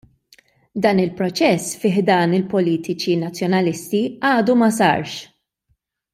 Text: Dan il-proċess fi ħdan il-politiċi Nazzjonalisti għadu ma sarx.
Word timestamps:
Dan 0.85 1.01
il-proċess 1.03 1.75
fi 1.83 1.91
ħdan 1.97 2.33
il-politiċi 2.39 3.19
Nazzjonalisti 3.27 4.01
għadu 4.33 4.57
ma 4.63 4.71
sarx. 4.81 5.15